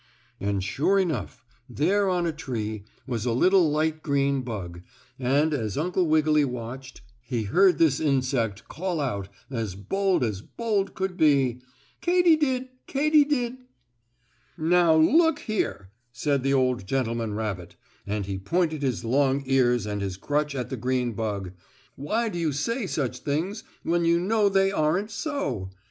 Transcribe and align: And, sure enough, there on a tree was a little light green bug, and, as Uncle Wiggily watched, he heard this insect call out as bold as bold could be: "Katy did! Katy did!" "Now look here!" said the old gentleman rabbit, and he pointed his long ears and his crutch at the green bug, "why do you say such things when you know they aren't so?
And, 0.39 0.63
sure 0.63 0.97
enough, 0.97 1.45
there 1.69 2.09
on 2.09 2.25
a 2.25 2.31
tree 2.31 2.85
was 3.05 3.23
a 3.23 3.33
little 3.33 3.69
light 3.69 4.01
green 4.01 4.41
bug, 4.41 4.81
and, 5.19 5.53
as 5.53 5.77
Uncle 5.77 6.07
Wiggily 6.07 6.43
watched, 6.43 7.01
he 7.23 7.43
heard 7.43 7.77
this 7.77 7.99
insect 7.99 8.67
call 8.67 8.99
out 8.99 9.29
as 9.51 9.75
bold 9.75 10.23
as 10.23 10.41
bold 10.41 10.95
could 10.95 11.17
be: 11.17 11.61
"Katy 12.01 12.35
did! 12.35 12.69
Katy 12.87 13.23
did!" 13.25 13.57
"Now 14.57 14.95
look 14.95 15.37
here!" 15.41 15.91
said 16.11 16.41
the 16.41 16.51
old 16.55 16.87
gentleman 16.87 17.35
rabbit, 17.35 17.75
and 18.07 18.25
he 18.25 18.39
pointed 18.39 18.81
his 18.81 19.05
long 19.05 19.43
ears 19.45 19.85
and 19.85 20.01
his 20.01 20.17
crutch 20.17 20.55
at 20.55 20.71
the 20.71 20.77
green 20.77 21.13
bug, 21.13 21.51
"why 21.95 22.27
do 22.27 22.39
you 22.39 22.51
say 22.51 22.87
such 22.87 23.19
things 23.19 23.63
when 23.83 24.03
you 24.05 24.19
know 24.19 24.49
they 24.49 24.71
aren't 24.71 25.11
so? 25.11 25.69